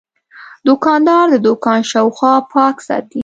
[0.67, 3.19] دوکاندار د دوکان شاوخوا پاک ساتي.